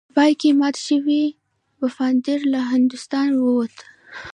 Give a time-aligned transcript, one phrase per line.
[0.07, 1.23] په پای کې مات شوی
[1.79, 3.75] پفاندر له هندوستانه ووت.